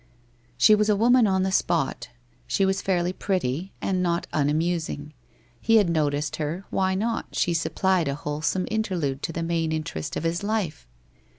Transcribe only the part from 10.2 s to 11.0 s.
his life